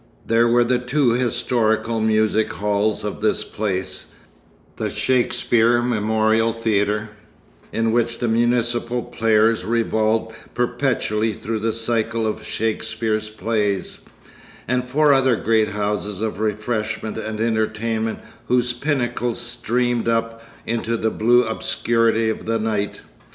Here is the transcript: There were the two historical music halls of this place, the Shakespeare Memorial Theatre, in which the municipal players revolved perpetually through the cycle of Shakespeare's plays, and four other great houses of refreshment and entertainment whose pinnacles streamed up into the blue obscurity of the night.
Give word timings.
There 0.25 0.47
were 0.47 0.63
the 0.63 0.79
two 0.79 1.11
historical 1.11 1.99
music 1.99 2.51
halls 2.53 3.03
of 3.03 3.21
this 3.21 3.43
place, 3.43 4.13
the 4.77 4.89
Shakespeare 4.89 5.79
Memorial 5.79 6.53
Theatre, 6.53 7.11
in 7.71 7.91
which 7.91 8.17
the 8.17 8.27
municipal 8.27 9.03
players 9.03 9.63
revolved 9.63 10.35
perpetually 10.55 11.33
through 11.33 11.59
the 11.59 11.71
cycle 11.71 12.25
of 12.25 12.43
Shakespeare's 12.43 13.29
plays, 13.29 13.99
and 14.67 14.83
four 14.85 15.13
other 15.13 15.35
great 15.35 15.67
houses 15.69 16.19
of 16.19 16.39
refreshment 16.39 17.19
and 17.19 17.39
entertainment 17.39 18.21
whose 18.47 18.73
pinnacles 18.73 19.39
streamed 19.39 20.07
up 20.07 20.41
into 20.65 20.97
the 20.97 21.11
blue 21.11 21.43
obscurity 21.43 22.27
of 22.27 22.47
the 22.47 22.57
night. 22.57 23.01